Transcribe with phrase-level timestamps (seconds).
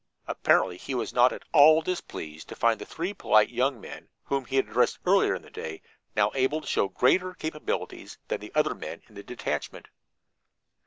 [0.25, 4.45] Apparently he was not at all displeased to find the three polite young men whom
[4.45, 5.83] he had addressed earlier in the day,
[6.15, 9.89] now able to show greater capabilities than the other men in the detachment.